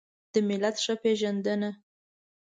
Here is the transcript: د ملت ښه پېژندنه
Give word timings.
د 0.33 0.35
ملت 0.47 0.75
ښه 0.83 0.93
پېژندنه 1.03 1.69